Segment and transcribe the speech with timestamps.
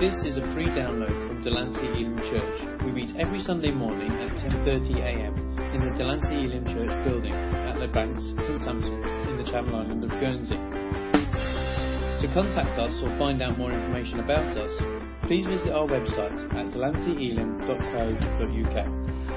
[0.00, 2.60] This is a free download from Delancey Elim Church.
[2.84, 5.38] We meet every Sunday morning at 10:30 a.m.
[5.72, 10.02] in the Delancey Elim Church building at the Banks, St Sampson's, in the Channel Island
[10.02, 10.58] of Guernsey.
[12.26, 14.72] To contact us or find out more information about us,
[15.28, 18.76] please visit our website at delanceyelim.co.uk.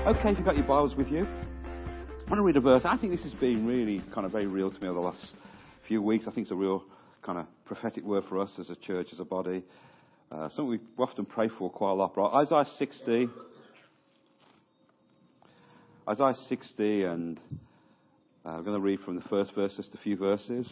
[0.08, 2.84] Okay, if you've got your Bibles with you, I want to read a verse.
[2.84, 5.36] I think this has been really kind of very real to me over the last
[5.88, 6.26] few weeks.
[6.28, 6.84] I think it's a real
[7.22, 9.64] kind of prophetic word for us as a church, as a body.
[10.30, 12.44] Uh, something we often pray for quite a lot, right?
[12.44, 13.30] Isaiah 60.
[16.10, 17.40] Isaiah 60, and
[18.46, 20.70] uh, I'm going to read from the first verse, just a few verses.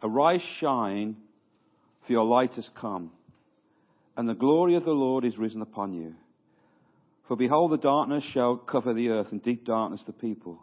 [0.00, 1.16] Arise, shine,
[2.06, 3.10] for your light has come,
[4.16, 6.14] and the glory of the Lord is risen upon you.
[7.26, 10.60] For behold, the darkness shall cover the earth, and deep darkness the people.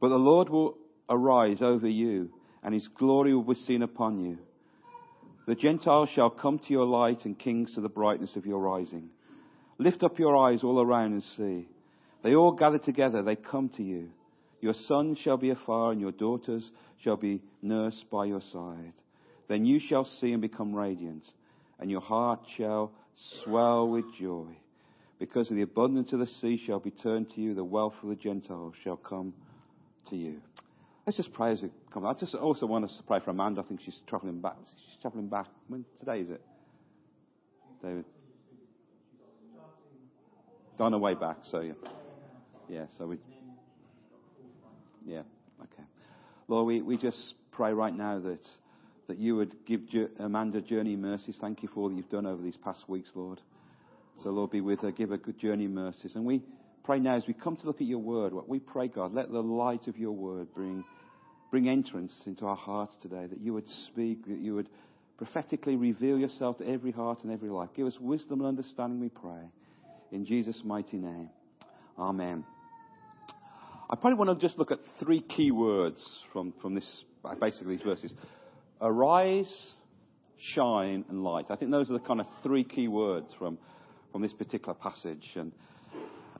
[0.00, 0.76] But the Lord will
[1.08, 2.30] arise over you
[2.62, 4.38] and his glory will be seen upon you.
[5.46, 9.08] The Gentiles shall come to your light, and kings to the brightness of your rising.
[9.78, 11.68] Lift up your eyes all around and see.
[12.22, 14.10] They all gather together, they come to you.
[14.60, 16.68] Your sons shall be afar, and your daughters
[17.02, 18.92] shall be nursed by your side.
[19.48, 21.24] Then you shall see and become radiant,
[21.78, 22.92] and your heart shall
[23.42, 24.46] swell with joy.
[25.18, 28.08] Because of the abundance of the sea shall be turned to you, the wealth of
[28.08, 29.32] the Gentiles shall come
[30.10, 30.40] to you.
[31.08, 32.04] Let's just pray as we come.
[32.04, 33.62] I just also want us to pray for Amanda.
[33.62, 34.56] I think she's travelling back.
[34.90, 35.46] She's travelling back.
[35.66, 36.42] When today is it?
[37.82, 38.04] David.
[40.78, 41.38] On her way back.
[41.50, 41.72] So yeah,
[42.68, 42.84] yeah.
[42.98, 43.16] So we.
[45.06, 45.22] Yeah.
[45.62, 45.82] Okay.
[46.46, 48.46] Lord, we, we just pray right now that
[49.06, 49.80] that you would give
[50.18, 51.38] Amanda journey mercies.
[51.40, 53.40] Thank you for all that you've done over these past weeks, Lord.
[54.22, 54.90] So Lord, be with her.
[54.90, 56.12] Give her good journey mercies.
[56.16, 56.42] And we
[56.84, 58.34] pray now as we come to look at your word.
[58.34, 60.84] What we pray, God, let the light of your word bring
[61.50, 64.68] bring entrance into our hearts today, that you would speak, that you would
[65.16, 67.70] prophetically reveal yourself to every heart and every life.
[67.74, 69.50] Give us wisdom and understanding, we pray.
[70.12, 71.30] In Jesus' mighty name.
[71.98, 72.44] Amen.
[73.90, 76.86] I probably want to just look at three key words from, from this,
[77.40, 78.12] basically these verses.
[78.80, 79.52] Arise,
[80.54, 81.46] shine, and light.
[81.50, 83.58] I think those are the kind of three key words from,
[84.12, 85.26] from this particular passage.
[85.34, 85.52] And,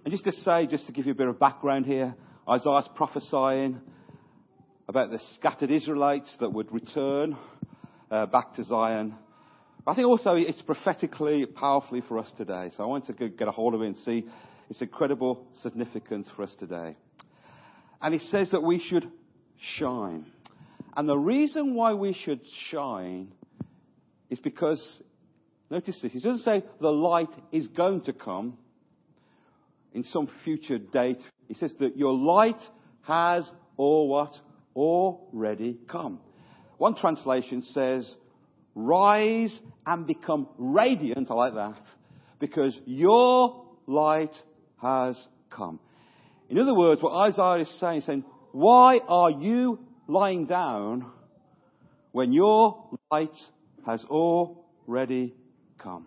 [0.05, 2.15] and just to say, just to give you a bit of background here,
[2.49, 3.81] Isaiah's prophesying
[4.89, 7.37] about the scattered Israelites that would return
[8.11, 9.15] uh, back to Zion.
[9.87, 12.71] I think also it's prophetically, powerfully for us today.
[12.75, 14.27] So I want to get a hold of it and see
[14.71, 16.97] its incredible significance for us today.
[18.01, 19.11] And he says that we should
[19.79, 20.25] shine.
[20.97, 22.41] And the reason why we should
[22.71, 23.33] shine
[24.31, 24.83] is because,
[25.71, 28.57] notice this, he doesn't say the light is going to come
[29.93, 31.21] in some future date.
[31.47, 32.61] He says that your light
[33.03, 34.33] has or what?
[34.79, 36.21] Already come.
[36.77, 38.15] One translation says,
[38.75, 41.31] rise and become radiant.
[41.31, 41.83] I like that.
[42.39, 44.35] Because your light
[44.81, 45.81] has come.
[46.49, 51.11] In other words, what Isaiah is saying, is saying, why are you lying down
[52.13, 53.35] when your light
[53.85, 55.35] has already
[55.79, 56.07] come?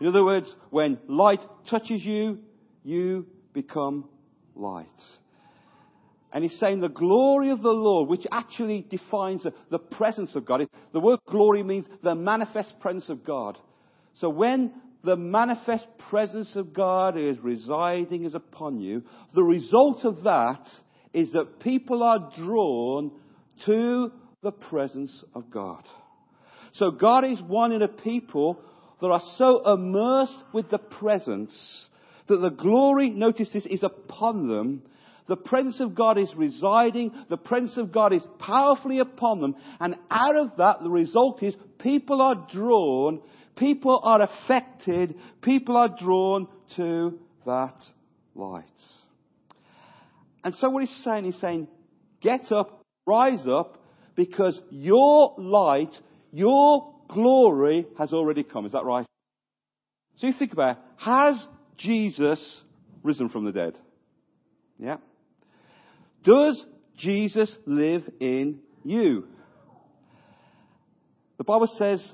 [0.00, 2.40] In other words, when light touches you,
[2.82, 4.08] you become
[4.54, 4.86] light.
[6.36, 10.44] And he's saying the glory of the Lord, which actually defines the, the presence of
[10.44, 10.68] God.
[10.92, 13.56] The word glory means the manifest presence of God.
[14.20, 19.02] So when the manifest presence of God is residing is upon you,
[19.34, 20.60] the result of that
[21.14, 23.12] is that people are drawn
[23.64, 25.84] to the presence of God.
[26.74, 28.60] So God is wanting a people
[29.00, 31.88] that are so immersed with the presence
[32.26, 34.82] that the glory, notice this, is upon them
[35.28, 37.12] the presence of God is residing.
[37.28, 39.56] The presence of God is powerfully upon them.
[39.80, 43.20] And out of that, the result is people are drawn,
[43.56, 47.76] people are affected, people are drawn to that
[48.34, 48.64] light.
[50.44, 51.66] And so what he's saying, he's saying,
[52.20, 53.82] get up, rise up,
[54.14, 55.94] because your light,
[56.32, 58.64] your glory has already come.
[58.64, 59.06] Is that right?
[60.18, 60.82] So you think about it.
[60.98, 61.44] Has
[61.76, 62.40] Jesus
[63.02, 63.74] risen from the dead?
[64.78, 64.96] Yeah.
[66.26, 66.62] Does
[66.98, 69.28] Jesus live in you?
[71.38, 72.10] The Bible says,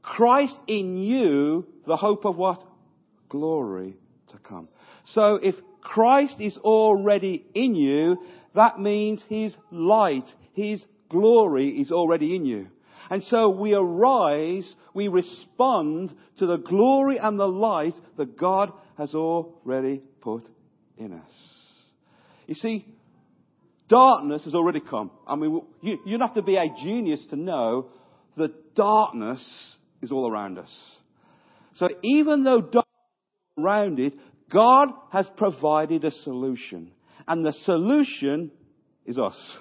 [0.00, 2.62] Christ in you, the hope of what?
[3.28, 3.96] Glory
[4.30, 4.68] to come.
[5.06, 8.18] So if Christ is already in you,
[8.54, 12.68] that means His light, His glory is already in you.
[13.10, 19.14] And so we arise, we respond to the glory and the light that God has
[19.14, 20.48] already put
[20.96, 21.56] in us.
[22.46, 22.86] You see,
[23.88, 25.10] darkness has already come.
[25.26, 27.88] I mean, you, you don't have to be a genius to know
[28.36, 29.42] that darkness
[30.02, 30.70] is all around us.
[31.76, 32.84] So even though darkness
[33.56, 34.14] is around it,
[34.50, 36.92] God has provided a solution.
[37.26, 38.50] And the solution
[39.04, 39.56] is us.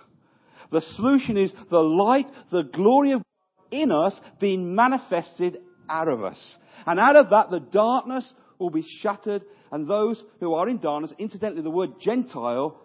[0.71, 3.25] The solution is the light, the glory of God
[3.71, 5.57] in us being manifested
[5.89, 6.57] out of us.
[6.86, 11.13] And out of that, the darkness will be shattered, and those who are in darkness,
[11.18, 12.80] incidentally, the word Gentile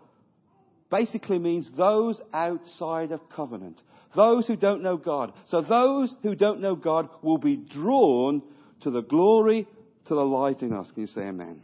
[0.90, 3.80] basically means those outside of covenant.
[4.16, 5.32] Those who don't know God.
[5.46, 8.42] So those who don't know God will be drawn
[8.82, 9.68] to the glory,
[10.06, 10.90] to the light in us.
[10.90, 11.60] Can you say amen?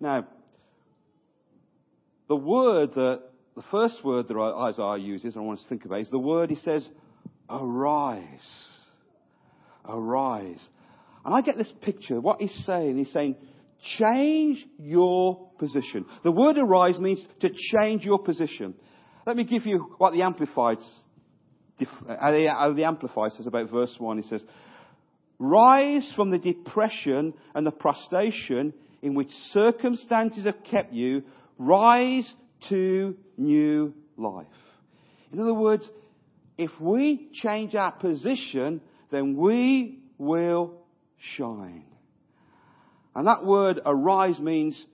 [0.00, 0.26] Now,
[2.28, 3.22] the word that,
[3.56, 6.50] the first word that Isaiah uses, I want us to think about, is the word
[6.50, 6.86] he says,
[7.48, 8.26] arise.
[9.88, 10.60] Arise.
[11.24, 12.20] And I get this picture.
[12.20, 13.36] What he's saying, he's saying,
[13.98, 16.04] change your position.
[16.24, 18.74] The word arise means to change your position.
[19.24, 20.78] Let me give you what the Amplified,
[21.80, 22.30] uh,
[22.72, 24.18] the Amplified says about verse 1.
[24.18, 24.42] It says,
[25.38, 31.22] Rise from the depression and the prostration in which circumstances have kept you.
[31.58, 32.32] Rise
[32.68, 34.46] to new life.
[35.32, 35.88] In other words,
[36.58, 38.80] if we change our position,
[39.12, 40.74] then we will
[41.36, 41.84] shine.
[43.14, 44.84] And that word arise means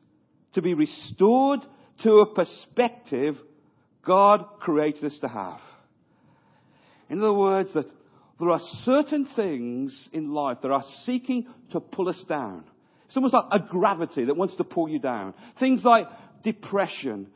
[0.58, 1.60] to be restored
[2.02, 3.36] to a perspective
[4.04, 5.60] God created us to have.
[7.08, 7.86] In other words, that
[8.40, 12.64] there are certain things in life that are seeking to pull us down.
[13.06, 15.34] It's almost like a gravity that wants to pull you down.
[15.60, 16.06] Things like
[16.42, 17.28] depression,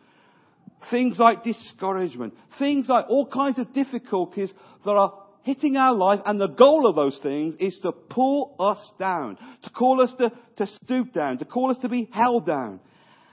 [0.91, 4.53] things like discouragement, things like all kinds of difficulties
[4.85, 8.79] that are hitting our life, and the goal of those things is to pull us
[8.99, 12.81] down, to call us to, to stoop down, to call us to be held down.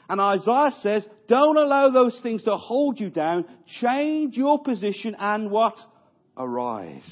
[0.10, 3.46] And Isaiah says, don't allow those things to hold you down.
[3.80, 5.76] Change your position and what?
[6.36, 7.04] Arise.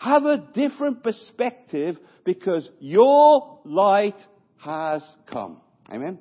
[0.00, 4.18] Have a different perspective because your light
[4.58, 5.60] has come.
[5.90, 6.18] Amen?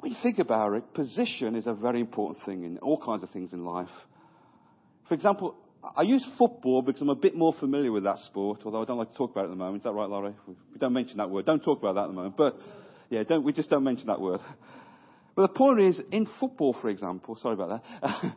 [0.00, 3.30] When you think about it, position is a very important thing in all kinds of
[3.30, 3.88] things in life.
[5.08, 5.54] For example,
[5.96, 8.98] I use football because I'm a bit more familiar with that sport, although I don't
[8.98, 9.78] like to talk about it at the moment.
[9.78, 10.34] Is that right, Laurie?
[10.46, 11.46] We don't mention that word.
[11.46, 12.36] Don't talk about that at the moment.
[12.36, 12.58] But,
[13.10, 14.40] yeah, don't, we just don't mention that word.
[15.36, 18.34] But the point is, in football, for example, sorry about that,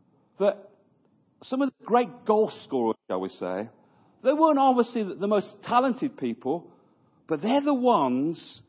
[0.38, 0.70] that
[1.44, 3.68] some of the great goal scorers, shall we say,
[4.22, 6.66] they weren't obviously the most talented people,
[7.28, 8.60] but they're the ones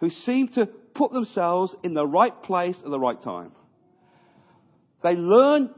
[0.00, 3.52] who seem to put themselves in the right place at the right time.
[5.02, 5.70] They learn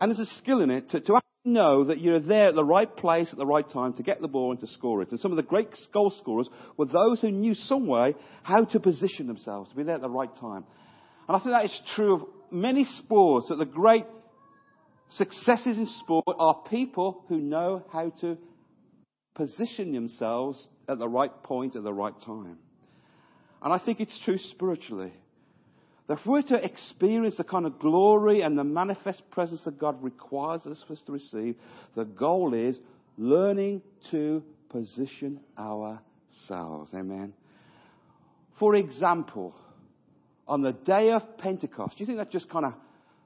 [0.00, 2.94] and there's a skill in it to, to know that you're there at the right
[2.96, 5.10] place at the right time to get the ball and to score it.
[5.10, 8.80] And some of the great goal scorers were those who knew some way how to
[8.80, 10.64] position themselves, to be there at the right time.
[11.28, 14.06] And I think that is true of many sports, that the great
[15.10, 18.36] successes in sport are people who know how to
[19.34, 22.58] position themselves at the right point at the right time.
[23.62, 25.12] And I think it's true spiritually.
[26.08, 30.02] That if we're to experience the kind of glory and the manifest presence that God
[30.02, 31.56] requires us for us to receive,
[31.96, 32.78] the goal is
[33.18, 36.90] learning to position ourselves.
[36.94, 37.32] Amen.
[38.58, 39.54] For example,
[40.46, 42.74] on the day of Pentecost, do you think that just kind of,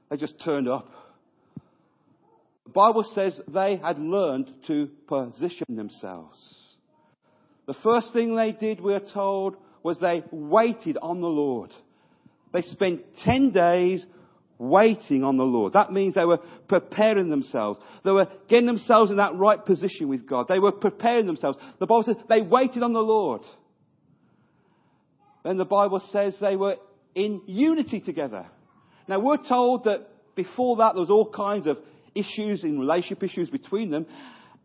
[0.09, 0.89] they just turned up?
[2.65, 6.37] The Bible says they had learned to position themselves.
[7.67, 11.71] The first thing they did, we're told, was they waited on the Lord.
[12.53, 14.05] They spent 10 days
[14.57, 15.73] waiting on the Lord.
[15.73, 17.79] That means they were preparing themselves.
[18.05, 20.47] They were getting themselves in that right position with God.
[20.47, 21.57] They were preparing themselves.
[21.79, 23.41] The Bible says they waited on the Lord.
[25.43, 26.75] Then the Bible says they were
[27.15, 28.47] in unity together.
[29.07, 31.77] Now we're told that before that there was all kinds of
[32.13, 34.05] issues in relationship issues between them.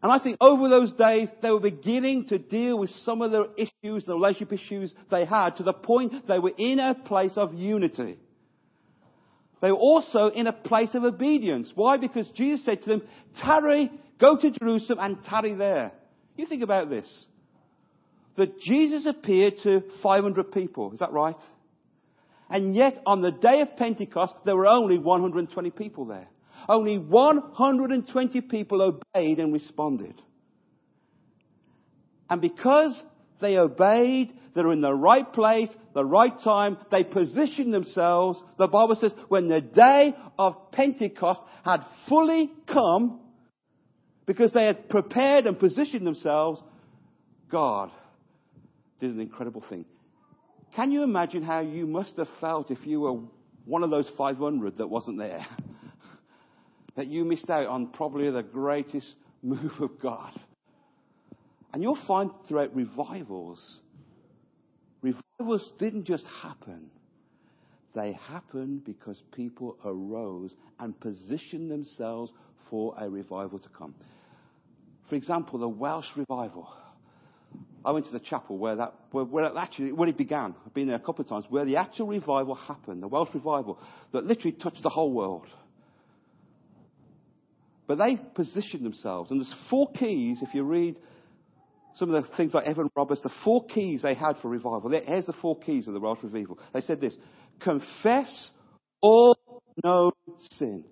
[0.07, 3.51] And I think over those days, they were beginning to deal with some of the
[3.57, 7.55] issues, the relationship issues they had, to the point they were in a place of
[7.55, 8.17] unity.
[9.61, 11.73] They were also in a place of obedience.
[11.75, 11.97] Why?
[11.97, 13.03] Because Jesus said to them,
[13.43, 15.91] tarry, go to Jerusalem and tarry there.
[16.37, 17.27] You think about this.
[18.37, 20.93] That Jesus appeared to 500 people.
[20.93, 21.35] Is that right?
[22.49, 26.29] And yet, on the day of Pentecost, there were only 120 people there.
[26.69, 30.15] Only 120 people obeyed and responded.
[32.29, 33.01] And because
[33.41, 38.41] they obeyed, they're in the right place, the right time, they positioned themselves.
[38.59, 43.21] The Bible says when the day of Pentecost had fully come,
[44.27, 46.61] because they had prepared and positioned themselves,
[47.51, 47.91] God
[48.99, 49.85] did an incredible thing.
[50.75, 53.21] Can you imagine how you must have felt if you were
[53.67, 55.45] one of those 500 that wasn't there.
[56.97, 60.33] That you missed out on probably the greatest move of God.
[61.73, 63.61] And you'll find throughout revivals,
[65.03, 66.91] revivals didn't just happen.
[67.95, 72.33] They happened because people arose and positioned themselves
[72.71, 73.95] for a revival to come.
[75.09, 76.69] For example, the Welsh revival.
[77.85, 80.55] I went to the chapel where that, where, where actually, where it began.
[80.67, 83.79] I've been there a couple of times, where the actual revival happened, the Welsh revival,
[84.13, 85.47] that literally touched the whole world.
[87.87, 90.97] But they positioned themselves, and there's four keys, if you read
[91.97, 94.91] some of the things like Evan Roberts, the four keys they had for revival.
[94.91, 96.59] Here's the four keys of the Welsh revival.
[96.75, 97.15] They said this,
[97.61, 98.51] confess
[99.01, 99.39] all
[99.83, 100.13] known
[100.59, 100.85] sin.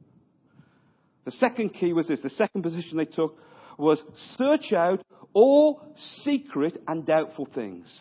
[1.25, 3.39] The second key was this, the second position they took
[3.79, 4.01] was
[4.37, 5.83] search out all
[6.23, 7.93] secret and doubtful things.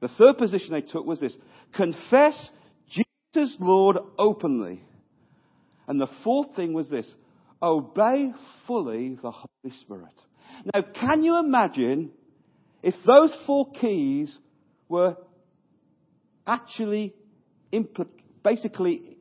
[0.00, 1.34] The third position they took was this
[1.74, 2.50] confess
[2.88, 4.82] Jesus Lord openly.
[5.88, 7.10] And the fourth thing was this
[7.62, 8.32] obey
[8.66, 10.14] fully the Holy Spirit.
[10.74, 12.10] Now, can you imagine
[12.82, 14.36] if those four keys
[14.88, 15.16] were
[16.46, 17.14] actually
[17.72, 18.08] impl-
[18.44, 19.18] basically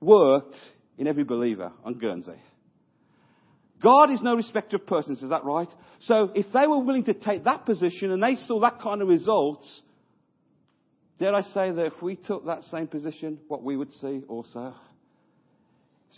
[0.00, 0.56] worked
[0.98, 2.40] in every believer on Guernsey?
[3.82, 5.68] God is no respecter of persons, is that right?
[6.02, 9.08] So if they were willing to take that position and they saw that kind of
[9.08, 9.82] results,
[11.18, 14.74] dare I say that if we took that same position, what we would see also?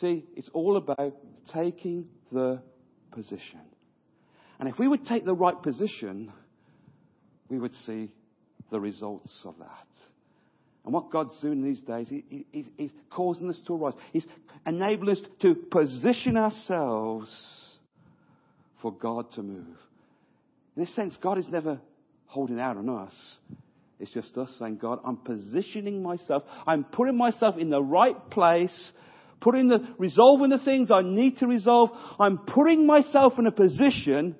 [0.01, 1.15] See, it's all about
[1.53, 2.61] taking the
[3.13, 3.61] position.
[4.59, 6.33] And if we would take the right position,
[7.49, 8.11] we would see
[8.71, 9.87] the results of that.
[10.85, 13.95] And what God's doing these days, he, he, causing us to arise.
[14.13, 14.27] He's
[14.67, 17.31] enabling us to position ourselves
[18.83, 19.79] for God to move.
[20.77, 21.81] In this sense, God is never
[22.27, 23.15] holding out on us.
[23.99, 26.43] It's just us saying, God, I'm positioning myself.
[26.67, 28.93] I'm putting myself in the right place,
[29.45, 31.91] putting the, resolving the things I need to resolve.
[32.19, 34.35] I'm putting myself in a position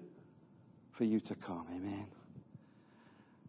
[0.97, 1.67] for you to come.
[1.71, 2.07] Amen.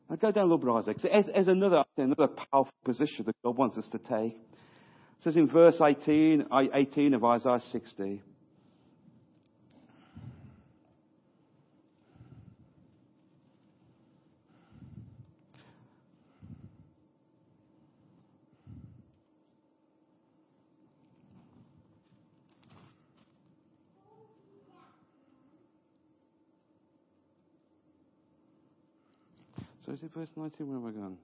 [0.09, 0.97] Now go down a little bit, Isaac.
[0.99, 4.33] So as, as another, another powerful position that God wants us to take.
[4.33, 8.21] It says in verse 18, 18 of Isaiah 60.
[30.25, 30.67] So is it verse 19?
[30.67, 31.17] Where have I gone?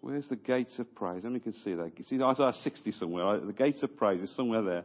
[0.00, 1.20] Where's the gates of praise?
[1.22, 1.92] Let me can see that.
[1.96, 3.40] You see Isaiah 60 somewhere.
[3.40, 4.82] The gates of praise is somewhere there.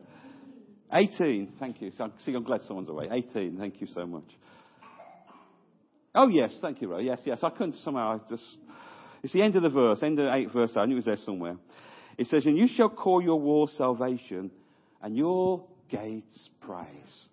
[0.93, 1.53] 18.
[1.60, 1.91] Thank you.
[2.19, 3.10] See, I'm glad someone's away.
[3.12, 3.57] 18.
[3.57, 4.29] Thank you so much.
[6.13, 6.57] Oh, yes.
[6.62, 7.03] Thank you, Ray.
[7.03, 7.39] Yes, yes.
[7.43, 8.43] I couldn't somehow I just.
[9.24, 10.72] It's the end of the verse, end of the 8th verse.
[10.75, 11.57] I knew it was there somewhere.
[12.17, 14.51] It says, And you shall call your wall salvation
[15.01, 17.27] and your gates praise.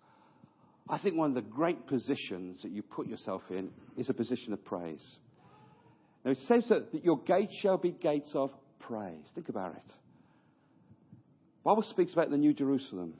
[0.88, 4.52] I think one of the great positions that you put yourself in is a position
[4.52, 5.02] of praise.
[6.24, 9.24] Now it says that, that your gates shall be gates of praise.
[9.34, 9.86] Think about it.
[9.86, 13.14] The Bible speaks about the New Jerusalem.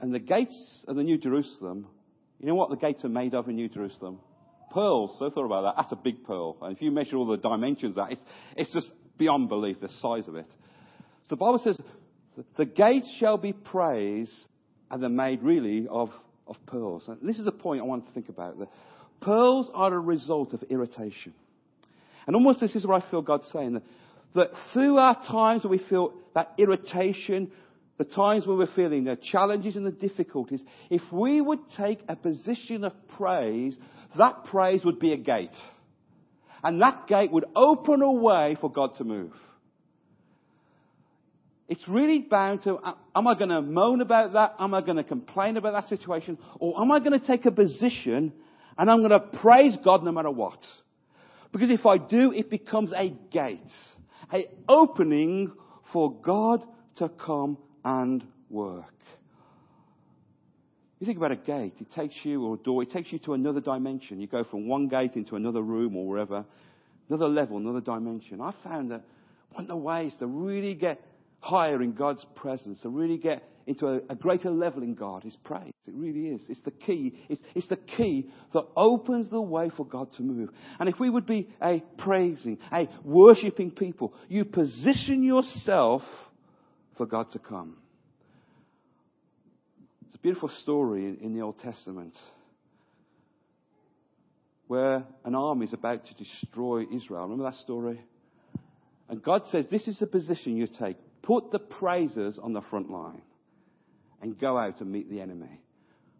[0.00, 1.86] And the gates of the New Jerusalem,
[2.40, 4.18] you know what the gates are made of in New Jerusalem?
[4.72, 5.16] Pearls.
[5.18, 5.74] So thought about that.
[5.76, 6.58] That's a big pearl.
[6.60, 8.22] And if you measure all the dimensions of that, it's,
[8.56, 10.46] it's just beyond belief, the size of it.
[10.48, 11.78] So the Bible says
[12.56, 14.34] the gates shall be praised,
[14.90, 16.10] and they're made really of,
[16.46, 17.04] of pearls.
[17.08, 18.58] And this is the point I want to think about.
[18.58, 18.68] The
[19.20, 21.34] pearls are a result of irritation.
[22.26, 23.82] And almost this is what I feel God saying that,
[24.34, 27.50] that through our times when we feel that irritation,
[27.98, 30.60] the times when we're feeling the challenges and the difficulties,
[30.90, 33.76] if we would take a position of praise,
[34.18, 35.54] that praise would be a gate.
[36.62, 39.32] And that gate would open a way for God to move.
[41.68, 44.56] It's really bound to, uh, am I going to moan about that?
[44.58, 46.38] Am I going to complain about that situation?
[46.58, 48.32] Or am I going to take a position
[48.76, 50.58] and I'm going to praise God no matter what?
[51.52, 53.60] Because if I do, it becomes a gate,
[54.32, 55.52] a opening
[55.92, 56.64] for God
[56.96, 58.84] to come and work.
[60.98, 63.34] You think about a gate, it takes you, or a door, it takes you to
[63.34, 64.20] another dimension.
[64.20, 66.44] You go from one gate into another room or wherever,
[67.08, 68.40] another level, another dimension.
[68.40, 69.04] I found that
[69.52, 71.00] one of the ways to really get
[71.44, 75.36] higher in God's presence, to really get into a, a, greater level in God is
[75.44, 75.72] praise.
[75.86, 76.42] It really is.
[76.48, 77.14] It's the key.
[77.28, 80.48] It's, it's the key that opens the way for God to move.
[80.78, 86.02] And if we would be a praising, a worshipping people, you position yourself
[86.96, 87.76] for God to come.
[90.06, 92.14] It's a beautiful story in, in the Old Testament
[94.66, 97.22] where an army is about to destroy Israel.
[97.24, 98.00] Remember that story?
[99.10, 100.96] And God says, This is the position you take.
[101.24, 103.22] Put the praisers on the front line
[104.20, 105.60] and go out and meet the enemy.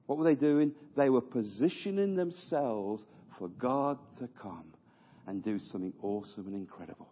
[0.06, 0.72] What were they doing?
[0.96, 3.02] They were positioning themselves
[3.38, 4.64] for God to come
[5.26, 7.08] and do something awesome and incredible.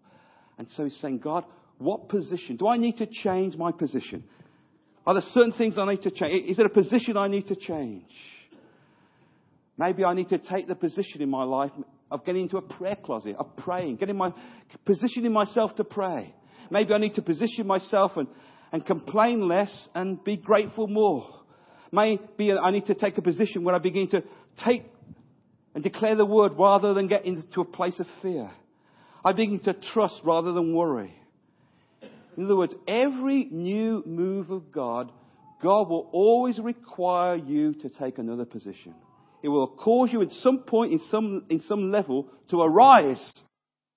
[0.58, 1.44] And so he's saying, God,
[1.78, 2.56] what position?
[2.56, 4.24] Do I need to change my position?
[5.06, 6.50] Are there certain things I need to change?
[6.50, 8.10] Is there a position I need to change?
[9.76, 11.72] Maybe I need to take the position in my life
[12.10, 14.32] of getting into a prayer closet, of praying, getting my,
[14.84, 16.34] positioning myself to pray.
[16.70, 18.28] Maybe I need to position myself and,
[18.72, 21.28] and complain less and be grateful more.
[21.90, 24.22] Maybe I need to take a position where I begin to
[24.64, 24.84] take
[25.74, 28.50] and declare the word rather than get into a place of fear.
[29.24, 31.14] I begin to trust rather than worry.
[32.36, 35.12] In other words, every new move of God,
[35.62, 38.94] God will always require you to take another position.
[39.42, 43.32] It will cause you at some point in some, in some level to arise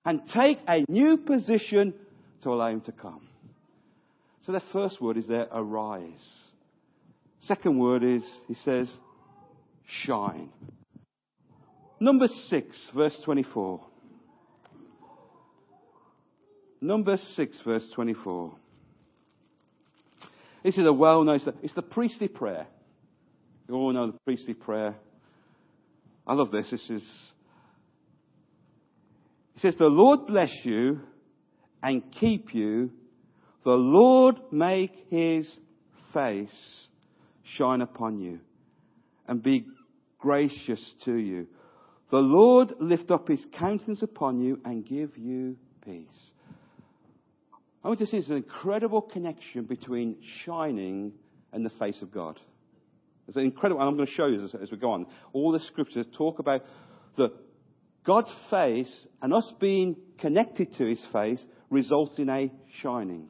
[0.04, 1.94] and take a new position
[2.42, 3.28] to allow Him to come.
[4.46, 6.24] So the first word is there, arise.
[7.40, 8.88] Second word is, he says,
[10.04, 10.50] shine.
[11.98, 13.80] Number 6, verse 24.
[16.80, 18.54] Number 6, verse 24.
[20.62, 22.66] This is a well known, it's the priestly prayer.
[23.68, 24.94] You all know the priestly prayer.
[26.26, 26.70] I love this.
[26.70, 27.02] This is,
[29.54, 31.00] it says, The Lord bless you
[31.86, 32.90] and keep you.
[33.64, 35.48] The Lord make his
[36.12, 36.48] face
[37.56, 38.40] shine upon you
[39.28, 39.66] and be
[40.18, 41.46] gracious to you.
[42.10, 46.32] The Lord lift up his countenance upon you and give you peace.
[47.84, 51.12] I want to see there's an incredible connection between shining
[51.52, 52.40] and the face of God.
[53.28, 55.06] It's incredible, and I'm going to show you as we go on.
[55.32, 56.64] All the scriptures talk about
[57.16, 57.32] the
[58.04, 62.50] God's face and us being connected to his face results in a
[62.82, 63.28] shining.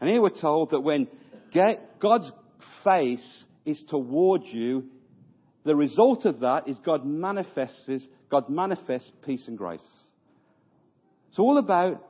[0.00, 1.08] And here we're told that when
[2.00, 2.30] God's
[2.84, 4.84] face is towards you,
[5.64, 9.80] the result of that is God manifests, God manifests peace and grace.
[11.30, 12.04] It's all about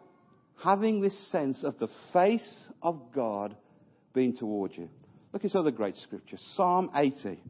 [0.62, 3.56] having this sense of the face of God
[4.14, 4.88] being towards you.
[5.32, 7.40] Look at this other great scripture, Psalm 80.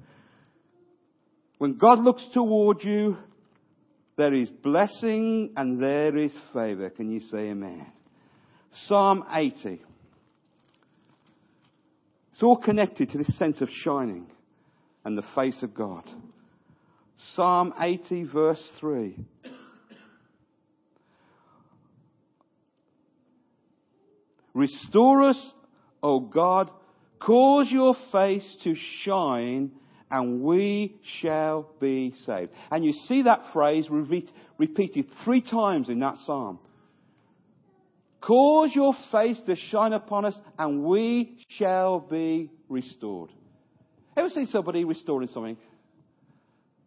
[1.59, 3.17] When God looks toward you,
[4.19, 6.91] there is blessing and there is favor.
[6.91, 7.87] Can you say amen?
[8.87, 9.81] Psalm 80.
[12.33, 14.27] It's all connected to this sense of shining
[15.05, 16.03] and the face of God.
[17.35, 19.17] Psalm 80, verse 3.
[24.53, 25.53] Restore us,
[26.03, 26.73] O God,
[27.21, 29.71] cause your face to shine,
[30.11, 32.53] and we shall be saved.
[32.71, 36.59] And you see that phrase repeat, repeated three times in that psalm.
[38.21, 43.31] Cause your face to shine upon us, and we shall be restored.
[44.17, 45.57] Ever seen somebody restoring something?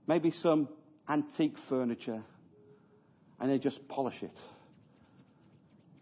[0.07, 0.67] Maybe some
[1.07, 2.21] antique furniture,
[3.39, 4.37] and they just polish it.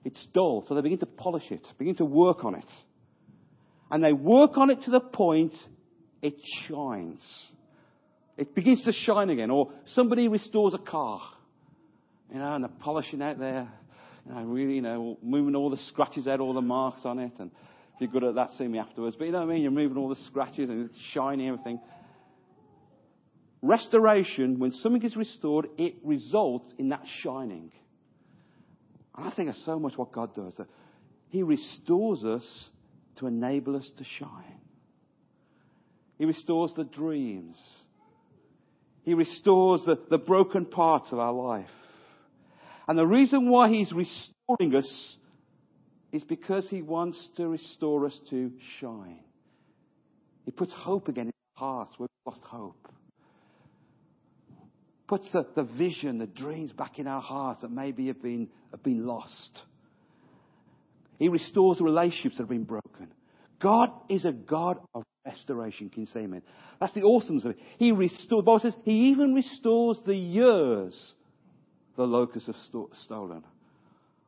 [0.03, 2.65] It's dull, so they begin to polish it, begin to work on it.
[3.91, 5.53] And they work on it to the point
[6.21, 6.35] it
[6.67, 7.21] shines.
[8.37, 9.51] It begins to shine again.
[9.51, 11.21] Or somebody restores a car,
[12.31, 13.67] you know, and they're polishing out there,
[14.25, 17.33] you know, really, you know, moving all the scratches out, all the marks on it.
[17.39, 17.51] And
[17.95, 19.15] if you're good at that, see me afterwards.
[19.17, 19.61] But you know what I mean?
[19.61, 21.79] You're moving all the scratches and it's shiny everything.
[23.61, 27.71] Restoration, when something is restored, it results in that shining.
[29.17, 30.53] And I think that's so much what God does.
[31.27, 32.65] He restores us
[33.17, 34.61] to enable us to shine.
[36.19, 37.55] He restores the dreams.
[39.03, 41.69] He restores the, the broken parts of our life.
[42.87, 45.15] And the reason why He's restoring us
[46.11, 49.21] is because He wants to restore us to shine.
[50.43, 52.87] He puts hope again in our hearts where we've lost hope.
[55.07, 58.83] Puts the, the vision, the dreams back in our hearts that maybe have been, have
[58.83, 59.59] been lost.
[61.17, 63.13] He restores the relationships that have been broken.
[63.61, 65.89] God is a God of restoration.
[65.89, 66.41] Can you say amen?
[66.79, 67.57] That's the awesomeness of it.
[67.77, 71.13] He restores, Bible says, He even restores the years
[71.95, 73.43] the locusts have sto- stolen.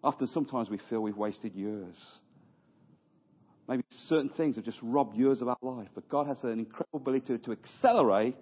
[0.04, 1.96] Often, sometimes we feel we've wasted years.
[3.68, 5.88] Maybe certain things have just robbed years of our life.
[5.94, 8.36] But God has an incredible ability to, to accelerate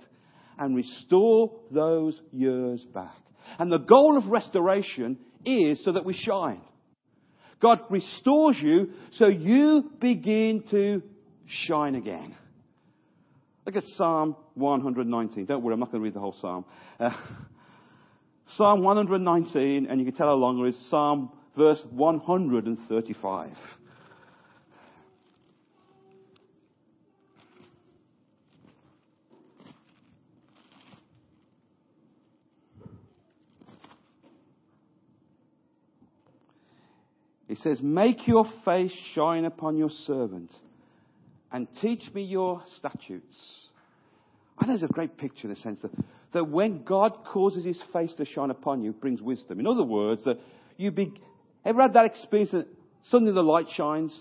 [0.58, 3.15] and restore those years back.
[3.60, 6.62] And the goal of restoration is so that we shine.
[7.62, 11.02] God restores you so you begin to
[11.67, 12.36] shine again.
[13.69, 15.45] Look at Psalm 119.
[15.45, 16.65] Don't worry, I'm not going to read the whole Psalm.
[16.99, 17.12] Uh,
[18.58, 20.89] Psalm 119, and you can tell how long it is.
[20.89, 23.51] Psalm verse 135.
[37.47, 40.49] He says, Make your face shine upon your servant
[41.51, 43.67] and teach me your statutes.
[44.57, 45.91] I think it's a great picture in the sense that,
[46.33, 49.59] that when God causes his face to shine upon you, it brings wisdom.
[49.59, 50.39] In other words, that
[50.77, 51.13] you be,
[51.65, 52.67] ever had that experience that
[53.09, 54.17] suddenly the light shines?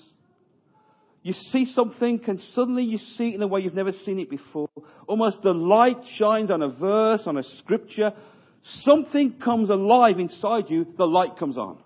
[1.23, 4.31] You see something and suddenly you see it in a way you've never seen it
[4.31, 4.69] before.
[5.07, 8.13] Almost the light shines on a verse, on a scripture.
[8.83, 11.79] Something comes alive inside you, the light comes on.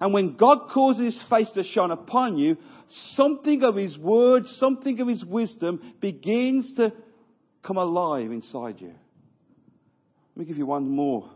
[0.00, 2.56] And when God causes his face to shine upon you,
[3.16, 6.92] something of his word, something of his wisdom begins to
[7.62, 8.94] come alive inside you.
[10.34, 11.28] Let me give you one more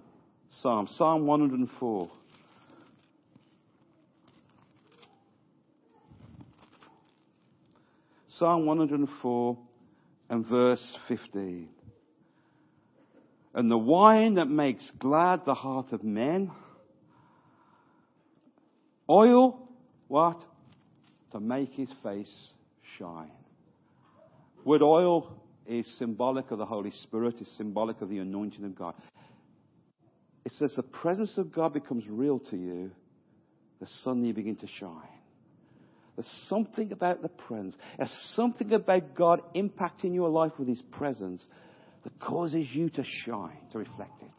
[0.61, 0.88] psalm.
[0.96, 2.11] Psalm 104.
[8.38, 9.59] Psalm 104
[10.31, 11.68] and verse 15.
[13.55, 16.51] And the wine that makes glad the heart of men
[19.12, 19.59] Oil,
[20.09, 20.42] what?
[21.33, 22.33] To make his face
[22.98, 23.31] shine.
[24.64, 28.94] Word oil is symbolic of the Holy Spirit, is symbolic of the anointing of God.
[30.46, 32.90] It says the presence of God becomes real to you,
[33.81, 35.20] the suddenly you begin to shine.
[36.16, 37.75] There's something about the presence.
[37.98, 41.44] There's something about God impacting your life with His presence
[42.05, 44.31] that causes you to shine, to reflect it.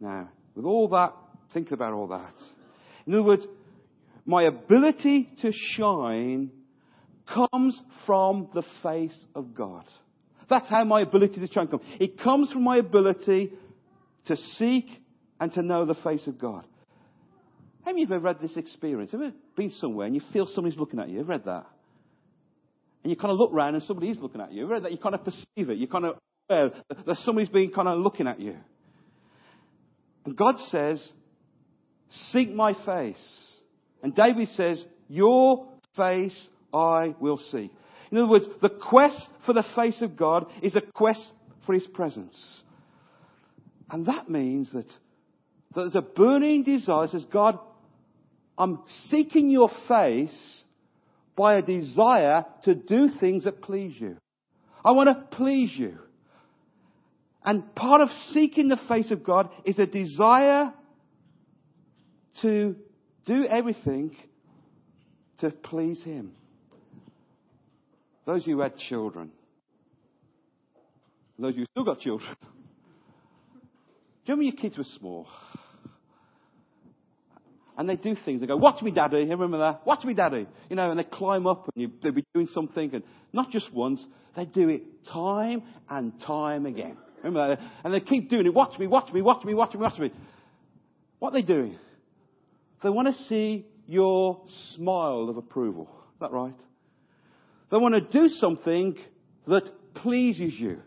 [0.00, 1.14] Now, with all that,
[1.52, 2.34] think about all that.
[3.06, 3.46] In other words,
[4.26, 6.50] my ability to shine
[7.26, 9.84] comes from the face of God.
[10.48, 11.82] That's how my ability to shine comes.
[12.00, 13.52] It comes from my ability
[14.26, 14.86] to seek
[15.40, 16.64] and to know the face of God.
[17.84, 19.12] How many of you have ever had this experience?
[19.12, 21.18] Have you ever been somewhere and you feel somebody's looking at you?
[21.18, 21.66] Have you read that?
[23.02, 24.62] And you kind of look around and somebody is looking at you.
[24.62, 24.92] Have you read that?
[24.92, 25.78] You kind of perceive it.
[25.78, 26.16] You kind of
[26.50, 26.70] aware
[27.06, 28.56] that somebody's been kind of looking at you.
[30.26, 31.02] And God says,
[32.32, 33.46] Seek my face.
[34.02, 37.72] And David says, Your face I will seek.
[38.10, 41.24] In other words, the quest for the face of God is a quest
[41.64, 42.36] for his presence.
[43.90, 44.94] And that means that, that
[45.74, 47.58] there's a burning desire says, God,
[48.58, 50.62] I'm seeking your face
[51.36, 54.16] by a desire to do things that please you.
[54.84, 55.98] I want to please you.
[57.44, 60.72] And part of seeking the face of God is a desire
[62.42, 62.76] to
[63.26, 64.16] do everything
[65.40, 66.32] to please Him.
[68.26, 69.30] Those of you who had children,
[71.38, 72.46] those of you who still got children, do
[74.26, 75.26] you remember your kids were small?
[77.76, 78.42] And they do things.
[78.42, 79.22] They go, watch me, daddy.
[79.22, 79.86] You remember that?
[79.86, 80.46] Watch me, daddy.
[80.68, 84.04] You know, and they climb up and they'll be doing something and not just once,
[84.36, 86.98] they do it time and time again.
[87.22, 87.60] Remember that?
[87.82, 88.54] And they keep doing it.
[88.54, 90.12] Watch me, watch me, watch me, watch me, watch me.
[91.18, 91.78] What are they doing?
[92.82, 94.42] They want to see your
[94.74, 95.88] smile of approval.
[96.14, 96.54] Is that right?
[97.70, 98.96] They want to do something
[99.46, 100.80] that pleases you.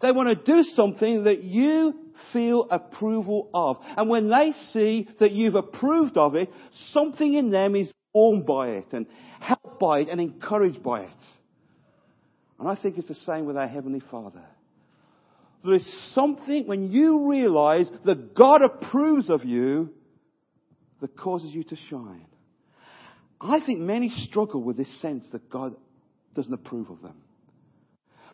[0.00, 1.94] They want to do something that you
[2.32, 3.76] feel approval of.
[3.96, 6.50] And when they see that you've approved of it,
[6.92, 9.06] something in them is warmed by it and
[9.40, 11.10] helped by it and encouraged by it.
[12.58, 14.42] And I think it's the same with our Heavenly Father.
[15.64, 19.90] There is something when you realize that God approves of you,
[21.00, 22.26] that causes you to shine.
[23.40, 25.74] I think many struggle with this sense that God
[26.34, 27.16] doesn't approve of them.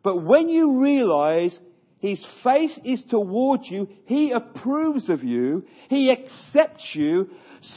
[0.02, 1.57] But when you realize
[1.98, 7.31] his face is towards you, he approves of you, he accepts you,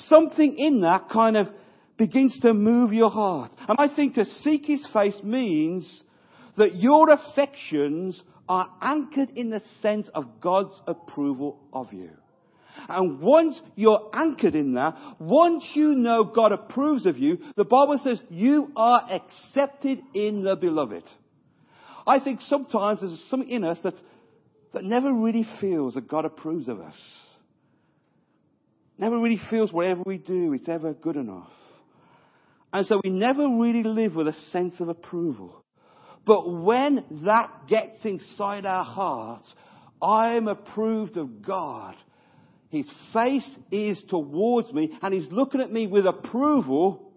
[0.08, 1.48] something in that kind of
[1.98, 3.52] begins to move your heart.
[3.68, 6.04] And I think to seek his face means
[6.58, 12.12] that your affections are anchored in the sense of God's approval of you.
[12.90, 18.00] And once you're anchored in that, once you know God approves of you, the Bible
[18.04, 21.04] says you are accepted in the beloved.
[22.08, 23.94] I think sometimes there's something in us that,
[24.74, 26.98] that never really feels that God approves of us.
[28.98, 31.52] Never really feels whatever we do, it's ever good enough.
[32.74, 35.64] And so we never really live with a sense of approval.
[36.26, 39.52] But when that gets inside our hearts,
[40.02, 41.96] I'm approved of God.
[42.70, 47.12] His face is towards me and he's looking at me with approval.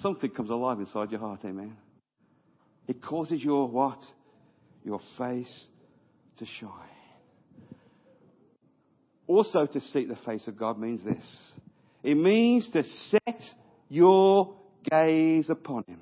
[0.00, 1.76] Something comes alive inside your heart, amen.
[2.88, 4.00] It causes your what?
[4.84, 5.66] Your face
[6.38, 6.70] to shine.
[9.28, 11.52] Also, to seek the face of God means this.
[12.02, 13.40] It means to set
[13.88, 14.54] your
[14.90, 16.00] gaze upon Him.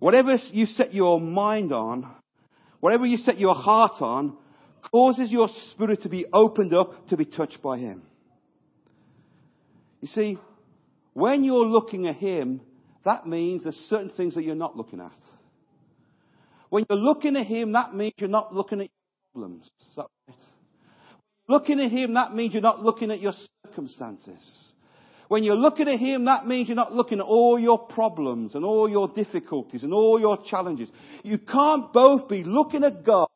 [0.00, 2.10] Whatever you set your mind on,
[2.80, 4.36] whatever you set your heart on,
[4.90, 8.02] causes your spirit to be opened up to be touched by Him.
[10.00, 10.38] You see,
[11.14, 12.60] when you're looking at Him,
[13.04, 15.12] that means there's certain things that you're not looking at.
[16.70, 19.64] When you're looking at Him, that means you're not looking at your problems.
[19.90, 20.36] Is that right?
[21.48, 23.34] Looking at Him, that means you're not looking at your
[23.66, 24.42] circumstances.
[25.28, 28.64] When you're looking at Him, that means you're not looking at all your problems and
[28.64, 30.88] all your difficulties and all your challenges.
[31.22, 33.28] You can't both be looking at God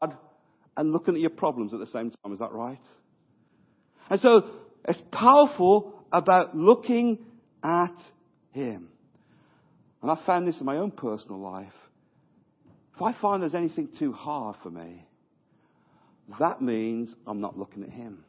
[0.76, 2.32] and looking at your problems at the same time.
[2.32, 2.80] Is that right?
[4.10, 4.50] And so
[4.86, 7.18] it's powerful about looking
[7.62, 7.96] at
[8.52, 8.88] Him.
[10.02, 11.72] And I found this in my own personal life.
[12.94, 15.06] If I find there's anything too hard for me,
[16.38, 18.24] that means I'm not looking at Him.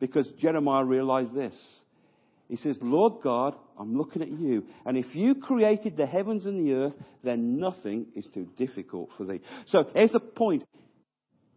[0.00, 1.54] Because Jeremiah realized this.
[2.48, 4.64] He says, Lord God, I'm looking at you.
[4.84, 9.24] And if you created the heavens and the earth, then nothing is too difficult for
[9.24, 9.40] thee.
[9.68, 10.64] So here's the point.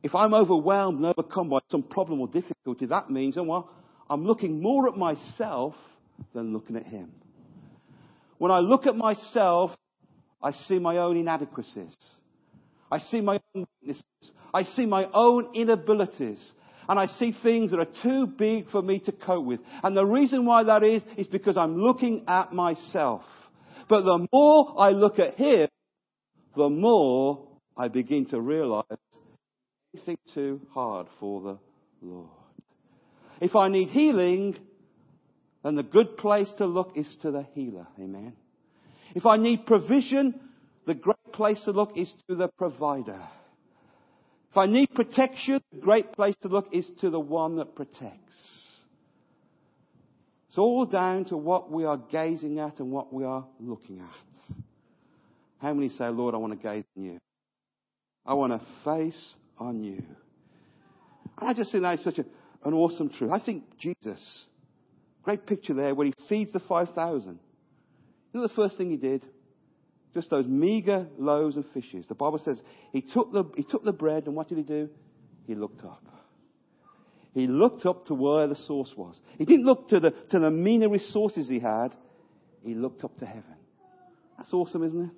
[0.08, 3.70] If I'm overwhelmed and overcome by some problem or difficulty, that means, oh, well,
[4.10, 5.76] I'm looking more at myself
[6.34, 7.12] than looking at Him.
[8.38, 9.72] When I look at myself,
[10.41, 11.93] I see my own inadequacies.
[12.89, 14.06] I see my own weaknesses.
[14.54, 16.39] I see my own inabilities.
[16.88, 19.60] And I see things that are too big for me to cope with.
[19.84, 23.24] And the reason why that is, is because I'm looking at myself.
[23.89, 25.67] But the more I look at Him,
[26.56, 28.86] the more I begin to realize
[29.93, 31.58] anything too hard for the
[32.02, 32.30] Lord.
[33.39, 34.58] If I need healing,
[35.63, 37.88] then the good place to look is to the healer.
[38.00, 38.34] Amen.
[39.15, 40.39] If I need provision,
[40.86, 43.21] the great place to look is to the provider.
[44.52, 48.34] If I need protection, the great place to look is to the one that protects.
[50.50, 54.58] It's all down to what we are gazing at and what we are looking at.
[55.60, 57.19] How many say, Lord, I want to gaze on you?
[58.26, 60.04] I want to face on you.
[61.39, 62.26] And I just think that is such a,
[62.65, 63.32] an awesome truth.
[63.32, 64.46] I think Jesus,
[65.24, 67.39] great picture there where he feeds the 5,000.
[68.34, 69.26] You know the first thing he did?
[70.13, 72.06] Just those meager loaves and fishes.
[72.08, 72.60] The Bible says
[72.91, 74.89] he took the, he took the bread and what did he do?
[75.46, 76.04] He looked up.
[77.34, 79.20] He looked up to where the source was.
[79.38, 81.89] He didn't look to the, to the meaner resources he had.
[82.63, 83.43] He looked up to heaven.
[84.38, 85.12] That's awesome, isn't it?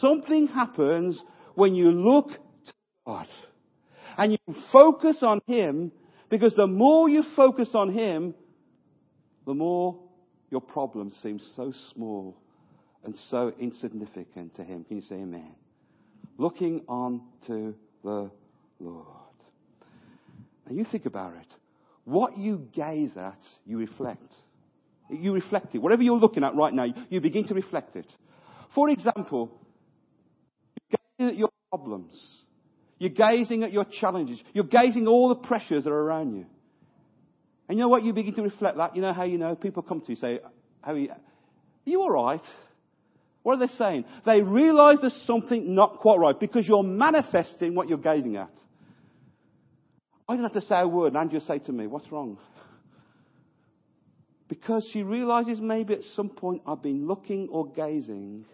[0.00, 1.20] Something happens
[1.54, 2.30] when you look
[3.08, 3.26] God.
[4.18, 5.92] And you focus on Him
[6.28, 8.34] because the more you focus on Him,
[9.46, 9.98] the more
[10.50, 12.36] your problems seem so small
[13.04, 14.84] and so insignificant to Him.
[14.84, 15.54] Can you say amen?
[16.36, 18.30] Looking on to the
[18.78, 19.06] Lord.
[20.66, 21.46] And you think about it.
[22.04, 24.32] What you gaze at, you reflect.
[25.08, 25.78] You reflect it.
[25.78, 28.06] Whatever you're looking at right now, you begin to reflect it.
[28.74, 29.50] For example,
[30.90, 32.42] you're gazing at your problems.
[32.98, 34.40] You're gazing at your challenges.
[34.52, 36.46] You're gazing at all the pressures that are around you.
[37.68, 38.04] And you know what?
[38.04, 38.96] You begin to reflect that.
[38.96, 39.54] You know how you know?
[39.54, 40.40] People come to you say,
[40.80, 41.10] how are you?
[41.10, 41.16] Are
[41.84, 42.42] you alright?
[43.42, 44.04] What are they saying?
[44.26, 48.50] They realize there's something not quite right because you're manifesting what you're gazing at.
[50.28, 52.36] I don't have to say a word, and Andrea say to me, What's wrong?
[54.48, 58.44] Because she realizes maybe at some point I've been looking or gazing,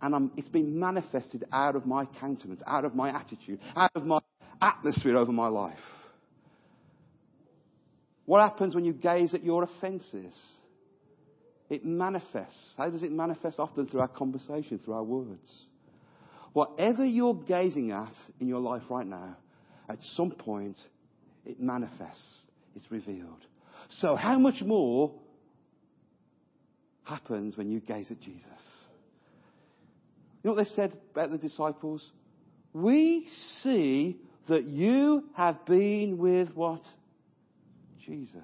[0.00, 4.04] and I'm, it's been manifested out of my countenance, out of my attitude, out of
[4.04, 4.20] my
[4.62, 5.78] atmosphere over my life.
[8.26, 10.34] What happens when you gaze at your offences?
[11.70, 12.74] It manifests.
[12.76, 13.58] How does it manifest?
[13.58, 15.50] Often through our conversation, through our words.
[16.52, 19.36] Whatever you're gazing at in your life right now,
[19.88, 20.76] at some point,
[21.44, 22.22] it manifests.
[22.74, 23.44] It's revealed.
[24.00, 25.12] So how much more
[27.04, 28.44] happens when you gaze at Jesus?
[30.42, 32.08] You know what they said about the disciples?
[32.72, 33.26] We
[33.62, 36.82] see that you have been with what?
[38.04, 38.36] Jesus.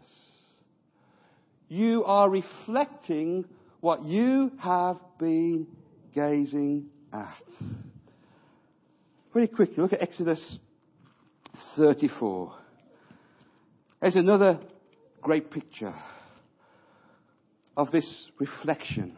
[1.68, 3.44] You are reflecting
[3.80, 5.66] what you have been
[6.14, 7.42] gazing at.
[9.32, 10.58] Very quickly, look at Exodus
[11.76, 12.54] 34.
[14.00, 14.58] There's another
[15.22, 15.94] great picture
[17.76, 19.16] of this reflection,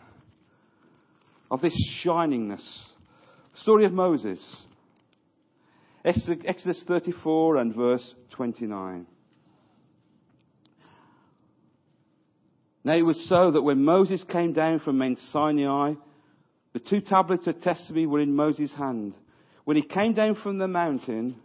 [1.51, 2.65] of this shiningness.
[3.63, 4.45] Story of Moses.
[6.05, 9.07] Exodus 34 and verse 29.
[12.85, 15.95] Now it was so that when Moses came down from Mount Sinai
[16.73, 19.15] The two tablets of testimony were in Moses' hand.
[19.65, 21.37] When he came down from the mountain,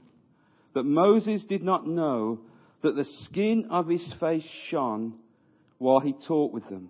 [0.75, 2.39] that Moses did not know
[2.83, 5.13] that the skin of his face shone
[5.77, 6.89] while he talked with them.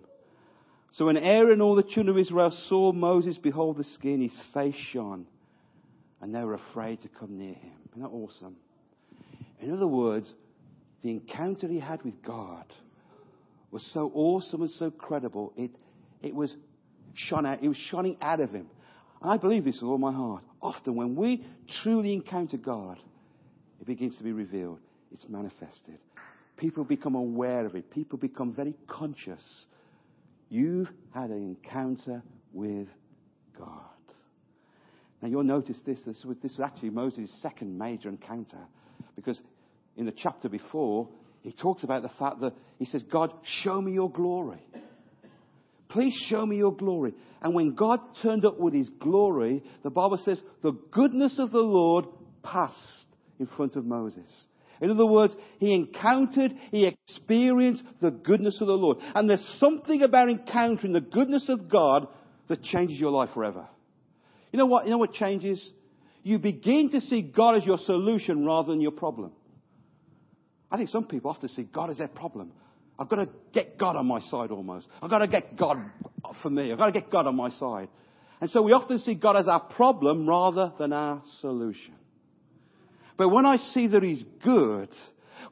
[0.92, 4.38] So when Aaron and all the children of Israel saw Moses behold the skin, his
[4.52, 5.26] face shone,
[6.20, 7.72] and they were afraid to come near him.
[7.90, 8.56] Isn't that awesome?
[9.60, 10.32] In other words,
[11.02, 12.64] the encounter he had with God
[13.70, 15.70] was so awesome and so credible, it,
[16.20, 16.54] it was
[17.14, 18.66] shone out, it was shining out of him.
[19.22, 20.42] And I believe this with all my heart.
[20.60, 21.44] Often when we
[21.82, 22.98] truly encounter God,
[23.80, 24.78] it begins to be revealed.
[25.12, 25.98] It's manifested.
[26.56, 27.90] People become aware of it.
[27.90, 29.42] People become very conscious.
[30.52, 32.86] You've had an encounter with
[33.58, 33.68] God.
[35.22, 35.98] Now you'll notice this.
[36.04, 38.58] This was, this was actually Moses' second major encounter.
[39.16, 39.40] Because
[39.96, 41.08] in the chapter before,
[41.40, 44.62] he talks about the fact that he says, God, show me your glory.
[45.88, 47.14] Please show me your glory.
[47.40, 51.60] And when God turned up with his glory, the Bible says, the goodness of the
[51.60, 52.04] Lord
[52.42, 52.76] passed
[53.40, 54.28] in front of Moses.
[54.82, 58.98] In other words, he encountered, he experienced the goodness of the Lord.
[59.14, 62.08] And there's something about encountering the goodness of God
[62.48, 63.68] that changes your life forever.
[64.52, 64.84] You know what?
[64.84, 65.64] You know what changes?
[66.24, 69.30] You begin to see God as your solution rather than your problem.
[70.68, 72.50] I think some people often see God as their problem.
[72.98, 74.88] I've got to get God on my side almost.
[75.00, 75.76] I've got to get God
[76.42, 76.72] for me.
[76.72, 77.88] I've got to get God on my side.
[78.40, 81.94] And so we often see God as our problem rather than our solution.
[83.22, 84.88] But when I see that He's good,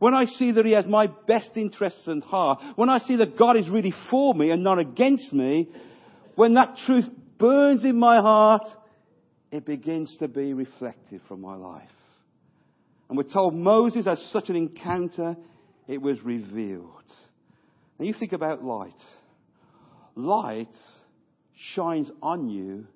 [0.01, 3.39] when I see that He has my best interests in heart, when I see that
[3.39, 5.69] God is really for me and not against me,
[6.35, 7.05] when that truth
[7.39, 8.67] burns in my heart,
[9.53, 11.89] it begins to be reflected from my life.
[13.09, 15.37] And we're told Moses has such an encounter,
[15.87, 17.05] it was revealed.
[18.01, 19.01] Now you think about light.
[20.17, 20.75] Light
[21.77, 22.89] shines on you.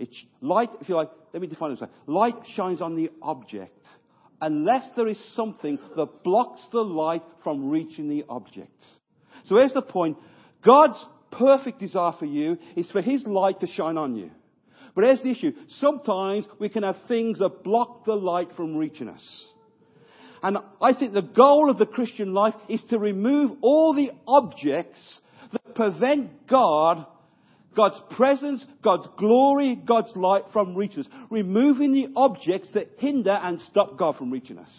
[0.00, 1.94] It's light, if you like, let me define it this way.
[2.06, 3.86] Light shines on the object
[4.40, 8.82] unless there is something that blocks the light from reaching the object.
[9.44, 10.16] So here's the point.
[10.64, 14.30] God's perfect desire for you is for His light to shine on you.
[14.94, 15.52] But here's the issue.
[15.78, 19.44] Sometimes we can have things that block the light from reaching us.
[20.42, 24.98] And I think the goal of the Christian life is to remove all the objects
[25.52, 27.04] that prevent God,
[27.76, 31.08] God's presence, God's glory, God's light from reaching us.
[31.30, 34.70] Removing the objects that hinder and stop God from reaching us.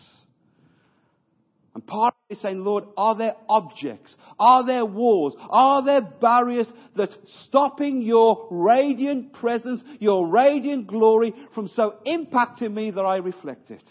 [1.73, 4.13] And part of it is saying, Lord, are there objects?
[4.37, 5.33] Are there walls?
[5.49, 7.15] Are there barriers that's
[7.47, 13.83] stopping your radiant presence, your radiant glory from so impacting me that I reflect it?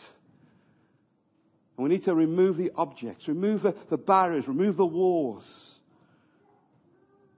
[1.78, 5.50] And we need to remove the objects, remove the, the barriers, remove the walls.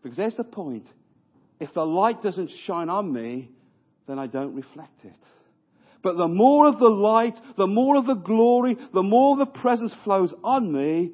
[0.03, 0.89] Because there's the point.
[1.63, 3.49] If the light doesn't shine on me,
[4.09, 5.15] then I don't reflect it.
[6.03, 9.95] But the more of the light, the more of the glory, the more the presence
[10.03, 11.13] flows on me,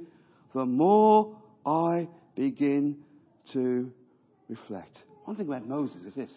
[0.54, 2.96] the more I begin
[3.52, 3.92] to
[4.48, 4.96] reflect.
[5.26, 6.32] One thing about Moses is this.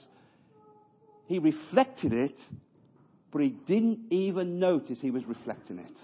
[1.27, 2.35] He reflected it,
[3.31, 5.97] but he didn't even notice he was reflecting it.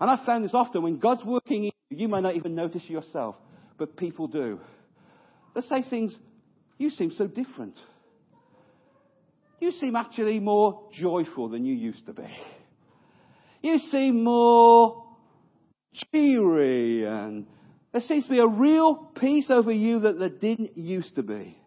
[0.00, 2.88] And I've found this often when God's working in you, you may not even notice
[2.88, 3.34] yourself,
[3.78, 4.60] but people do.
[5.56, 6.16] They say things,
[6.80, 7.78] you seem so different.
[9.60, 12.28] You seem actually more joyful than you used to be.
[13.62, 15.04] You seem more
[16.10, 17.46] cheery and
[17.92, 21.58] there seems to be a real peace over you that there didn't used to be.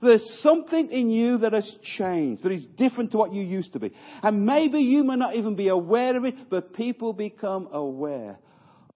[0.00, 3.80] There's something in you that has changed, that is different to what you used to
[3.80, 3.92] be.
[4.22, 8.38] And maybe you may not even be aware of it, but people become aware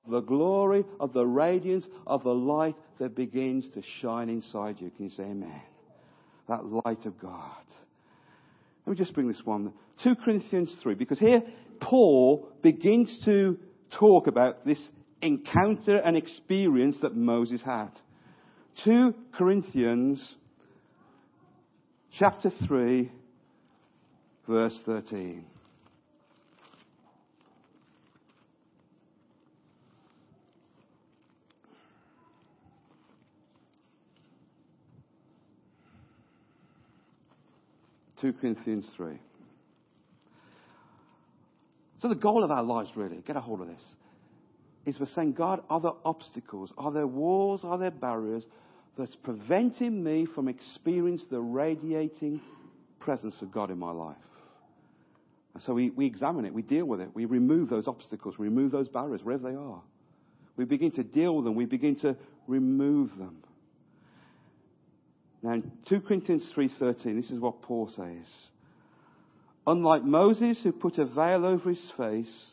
[0.04, 4.90] of the glory, of the radiance, of the light that begins to shine inside you.
[4.90, 5.62] Can you say amen?
[6.48, 7.64] That light of God.
[8.86, 9.72] Let me just bring this one.
[10.04, 11.42] 2 Corinthians 3, because here
[11.80, 13.58] Paul begins to
[13.98, 14.80] talk about this
[15.22, 17.90] encounter and experience that Moses had.
[18.84, 20.36] 2 Corinthians
[22.18, 23.10] chapter 3,
[24.46, 25.44] verse 13.
[38.20, 39.18] Two Corinthians three.
[42.00, 43.82] So the goal of our lives really, get a hold of this,
[44.84, 46.72] is we're saying, God, are there obstacles?
[46.78, 47.62] Are there walls?
[47.64, 48.44] Are there barriers
[48.98, 52.40] that's preventing me from experiencing the radiating
[53.00, 54.16] presence of God in my life?
[55.54, 58.46] And so we, we examine it, we deal with it, we remove those obstacles, we
[58.48, 59.80] remove those barriers, wherever they are.
[60.56, 62.14] We begin to deal with them, we begin to
[62.46, 63.36] remove them.
[65.46, 68.26] Now, in 2 Corinthians 3.13, this is what Paul says.
[69.64, 72.46] Unlike Moses, who put a veil over his face,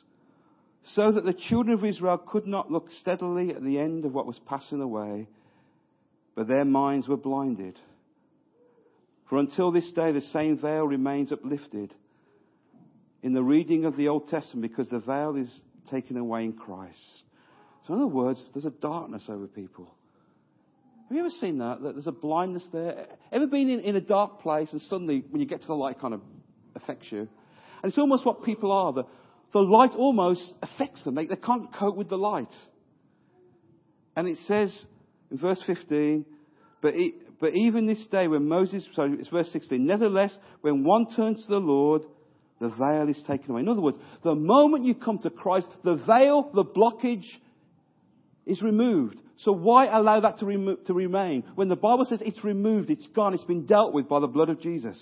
[0.94, 4.28] so that the children of Israel could not look steadily at the end of what
[4.28, 5.28] was passing away,
[6.36, 7.80] but their minds were blinded.
[9.28, 11.92] For until this day, the same veil remains uplifted
[13.24, 15.50] in the reading of the Old Testament because the veil is
[15.90, 17.00] taken away in Christ.
[17.88, 19.96] So, in other words, there's a darkness over people.
[21.08, 21.82] Have you ever seen that?
[21.82, 23.08] That there's a blindness there?
[23.32, 26.00] Ever been in, in a dark place and suddenly, when you get to the light,
[26.00, 26.22] kind of
[26.76, 27.20] affects you?
[27.20, 28.94] And it's almost what people are.
[28.94, 29.04] The,
[29.54, 31.16] the light almost affects them.
[31.16, 32.54] They, they can't cope with the light.
[34.16, 34.76] And it says
[35.32, 36.26] in verse 15,
[36.82, 36.94] but,
[37.40, 40.32] but even this day when Moses, sorry, it's verse 16, nevertheless,
[40.62, 42.04] when one turns to the Lord,
[42.60, 43.62] the veil is taken away.
[43.62, 47.26] In other words, the moment you come to Christ, the veil, the blockage
[48.46, 49.20] is removed.
[49.38, 51.44] So why allow that to, remo- to remain?
[51.56, 54.50] When the Bible says it's removed, it's gone, it's been dealt with by the blood
[54.50, 55.00] of Jesus.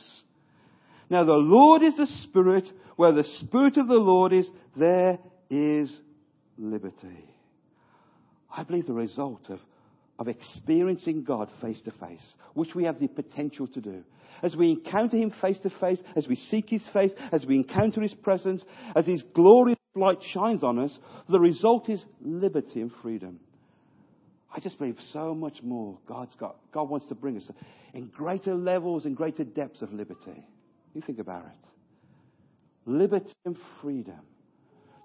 [1.09, 2.65] Now the Lord is the Spirit.
[2.95, 5.17] Where the Spirit of the Lord is, there
[5.49, 5.91] is
[6.57, 7.25] liberty.
[8.55, 9.59] I believe the result of,
[10.19, 14.03] of experiencing God face to face, which we have the potential to do.
[14.43, 18.01] As we encounter Him face to face, as we seek His face, as we encounter
[18.01, 18.63] His presence,
[18.95, 20.97] as His glorious light shines on us,
[21.29, 23.39] the result is liberty and freedom.
[24.53, 26.57] I just believe so much more God's got.
[26.73, 27.49] God wants to bring us
[27.93, 30.45] in greater levels and greater depths of liberty.
[30.93, 31.69] You think about it.
[32.85, 34.19] Liberty and freedom.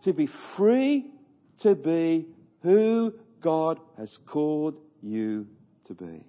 [0.05, 1.11] To be free
[1.62, 2.26] to be
[2.62, 3.12] who
[3.43, 5.47] God has called you
[5.87, 6.24] to be.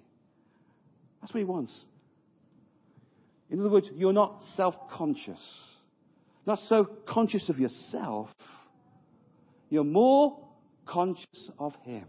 [1.20, 1.72] That's what He wants.
[3.50, 5.40] In other words, you're not self conscious,
[6.46, 8.28] not so conscious of yourself.
[9.70, 10.38] You're more
[10.86, 12.06] conscious of Him.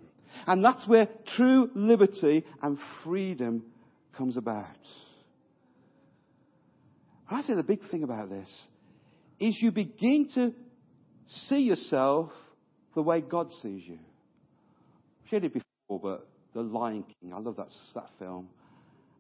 [0.48, 3.64] And that's where true liberty and freedom
[4.16, 4.68] comes about.
[7.30, 8.50] And I think the big thing about this
[9.40, 10.54] is you begin to
[11.48, 12.32] see yourself
[12.96, 14.00] the way God sees you.
[15.24, 18.50] I've shared it before, but The Lion King, I love that, that film.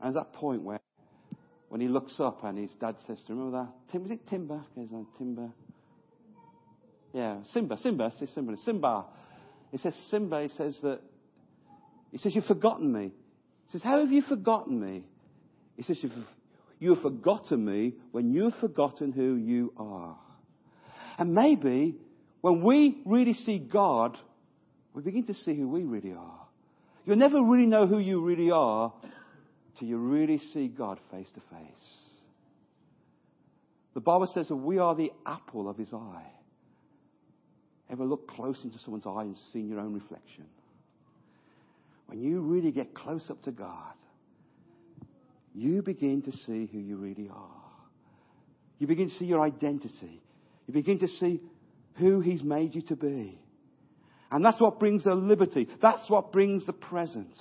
[0.01, 0.79] And there's that point where
[1.69, 3.91] when he looks up and his dad says to him, remember that?
[3.91, 4.61] Tim, was it Timber?
[4.77, 5.49] Okay, Timber.
[7.13, 9.05] Yeah, Simba, Simba, say Simba, Simba.
[9.71, 11.01] He says, Simba, he says that,
[12.11, 13.11] he says, you've forgotten me.
[13.67, 15.03] He says, how have you forgotten me?
[15.75, 16.11] He says, you've,
[16.79, 20.17] you have forgotten me when you have forgotten who you are.
[21.17, 21.95] And maybe
[22.41, 24.17] when we really see God,
[24.93, 26.47] we begin to see who we really are.
[27.05, 28.93] You'll never really know who you really are
[29.77, 31.87] till you really see God face to face.
[33.93, 36.25] The Bible says that we are the apple of his eye.
[37.91, 40.45] Ever look close into someone's eye and see your own reflection?
[42.07, 43.93] When you really get close up to God,
[45.53, 47.49] you begin to see who you really are.
[48.77, 50.21] You begin to see your identity.
[50.67, 51.41] You begin to see
[51.95, 53.39] who He's made you to be.
[54.31, 55.67] And that's what brings the liberty.
[55.81, 57.37] That's what brings the presence.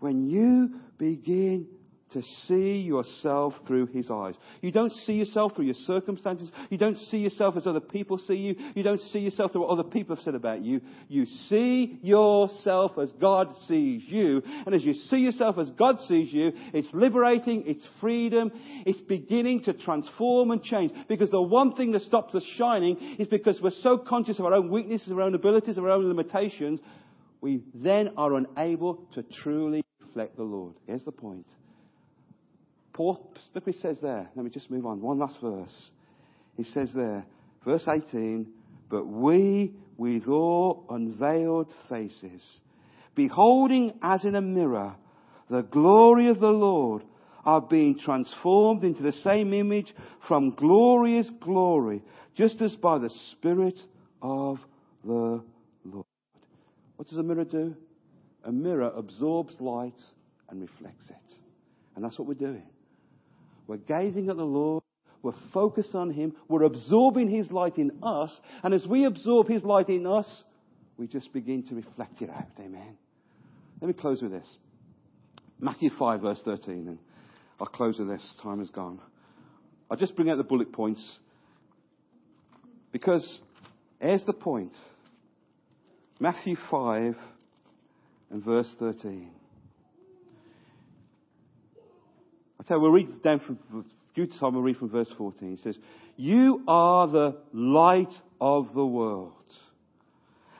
[0.00, 1.68] When you begin
[2.12, 4.34] to see yourself through his eyes.
[4.60, 6.50] You don't see yourself through your circumstances.
[6.70, 8.54] You don't see yourself as other people see you.
[8.74, 10.80] You don't see yourself through what other people have said about you.
[11.08, 14.42] You see yourself as God sees you.
[14.66, 18.52] And as you see yourself as God sees you, it's liberating, it's freedom,
[18.86, 20.92] it's beginning to transform and change.
[21.08, 24.54] Because the one thing that stops us shining is because we're so conscious of our
[24.54, 26.80] own weaknesses, our own abilities, our own limitations,
[27.40, 30.74] we then are unable to truly reflect the Lord.
[30.86, 31.44] Here's the point.
[32.92, 33.32] Paul
[33.64, 35.90] he says there, let me just move on, one last verse.
[36.56, 37.24] He says there,
[37.64, 38.46] verse 18,
[38.90, 42.42] but we with all unveiled faces,
[43.14, 44.94] beholding as in a mirror
[45.50, 47.02] the glory of the Lord,
[47.44, 49.92] are being transformed into the same image
[50.28, 52.02] from glorious glory,
[52.36, 53.78] just as by the Spirit
[54.22, 54.58] of
[55.04, 55.42] the
[55.84, 56.06] Lord.
[56.96, 57.74] What does a mirror do?
[58.44, 60.00] A mirror absorbs light
[60.48, 61.36] and reflects it.
[61.96, 62.62] And that's what we're doing.
[63.72, 64.84] We're gazing at the Lord.
[65.22, 66.34] We're focused on Him.
[66.46, 68.30] We're absorbing His light in us.
[68.62, 70.44] And as we absorb His light in us,
[70.98, 72.48] we just begin to reflect it out.
[72.58, 72.98] Amen.
[73.80, 74.58] Let me close with this.
[75.58, 76.86] Matthew 5, verse 13.
[76.86, 76.98] And
[77.58, 78.34] I'll close with this.
[78.42, 79.00] Time is gone.
[79.90, 81.00] I'll just bring out the bullet points.
[82.92, 83.40] Because
[84.00, 84.74] here's the point
[86.20, 87.16] Matthew 5
[88.32, 89.30] and verse 13.
[92.66, 93.58] Tell we'll read down from,
[94.16, 95.54] time, we'll read from verse 14.
[95.54, 95.76] It says,
[96.16, 99.32] You are the light of the world.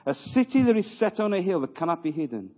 [0.04, 2.50] A city that is set on a hill that cannot be hidden.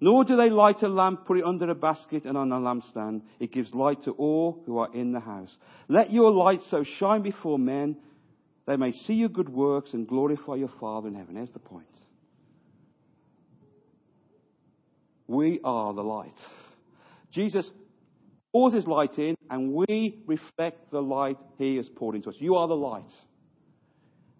[0.00, 3.22] Nor do they light a lamp, put it under a basket and on a lampstand.
[3.40, 5.56] It gives light to all who are in the house.
[5.88, 7.96] Let your light so shine before men,
[8.66, 11.36] they may see your good works and glorify your Father in heaven.
[11.36, 11.86] Here's the point.
[15.26, 16.36] We are the light.
[17.32, 17.68] Jesus
[18.52, 22.36] pours his light in, and we reflect the light he has poured into us.
[22.38, 23.10] You are the light.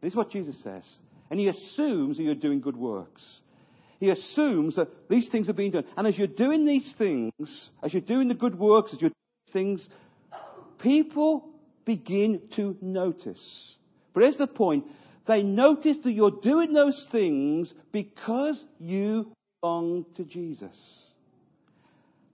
[0.00, 0.84] This is what Jesus says.
[1.30, 3.22] And he assumes that you're doing good works.
[4.00, 5.84] He assumes that these things are being done.
[5.96, 7.32] And as you're doing these things,
[7.82, 9.14] as you're doing the good works, as you're doing
[9.46, 9.88] these things,
[10.78, 11.48] people
[11.84, 13.42] begin to notice.
[14.14, 14.84] But here's the point.
[15.26, 20.76] They notice that you're doing those things because you belong to Jesus.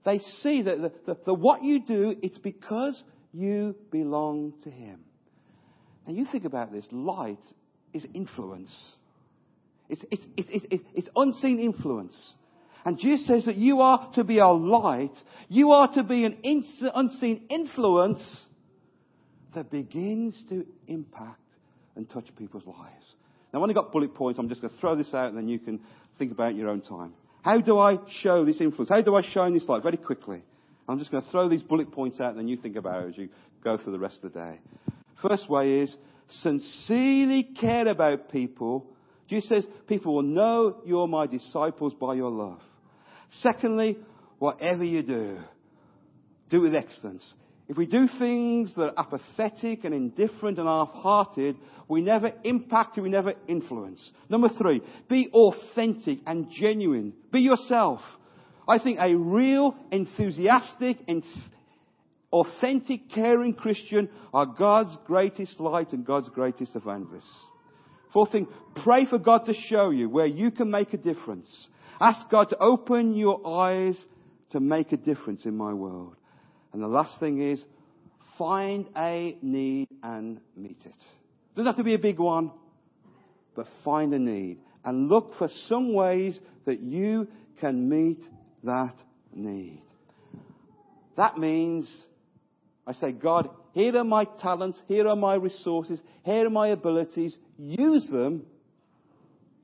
[0.05, 3.01] They see that the, the, the, what you do, it's because
[3.33, 4.99] you belong to Him.
[6.07, 7.41] Now you think about this light
[7.93, 8.73] is influence.
[9.89, 12.15] It's, it's, it's, it's, it's unseen influence.
[12.85, 15.15] And Jesus says that you are to be a light.
[15.49, 16.37] You are to be an
[16.93, 18.23] unseen influence
[19.55, 21.39] that begins to impact
[21.95, 23.15] and touch people's lives.
[23.51, 24.37] Now, I've only got bullet points.
[24.37, 25.79] I'm just going to throw this out and then you can
[26.19, 27.13] think about your own time.
[27.45, 28.89] How do I show this influence?
[28.89, 29.83] How do I shine this light?
[29.83, 30.41] Very quickly.
[30.89, 33.09] I'm just going to throw these bullet points out and then you think about it
[33.09, 33.29] as you
[33.63, 34.59] go through the rest of the day.
[35.21, 35.95] First way is
[36.41, 38.87] sincerely care about people
[39.27, 42.59] Jesus says, People will know you're my disciples by your love.
[43.41, 43.97] Secondly,
[44.39, 45.39] whatever you do,
[46.49, 47.33] do with excellence.
[47.67, 51.55] If we do things that are apathetic and indifferent and half-hearted,
[51.87, 54.11] we never impact, we never influence.
[54.29, 57.13] Number three, be authentic and genuine.
[57.31, 58.01] Be yourself.
[58.67, 61.23] I think a real, enthusiastic, and
[62.31, 67.45] authentic, caring Christian are God's greatest light and God's greatest evangelists.
[68.11, 68.47] Fourth thing,
[68.83, 71.67] pray for God to show you where you can make a difference.
[72.01, 74.01] Ask God to open your eyes
[74.51, 76.15] to make a difference in my world.
[76.73, 77.61] And the last thing is,
[78.37, 80.93] find a need and meet it.
[81.55, 82.51] Doesn't have to be a big one,
[83.55, 87.27] but find a need and look for some ways that you
[87.59, 88.21] can meet
[88.63, 88.95] that
[89.33, 89.81] need.
[91.17, 91.89] That means
[92.85, 97.35] I say, God, here are my talents, here are my resources, here are my abilities.
[97.57, 98.45] Use them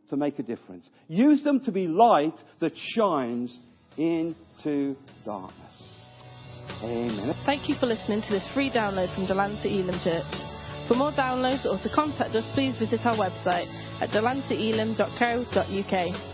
[0.10, 0.88] to make a difference.
[1.08, 3.58] Use them to be light that shines
[3.98, 5.58] into darkness.
[6.84, 7.34] Amen.
[7.46, 10.51] Thank you for listening to this free download from Delancey Elim Church.
[10.92, 13.72] For more downloads or to contact us, please visit our website
[14.02, 16.31] at delanceyelim.co.uk.